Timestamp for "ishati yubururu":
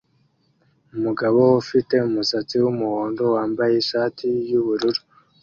3.83-5.01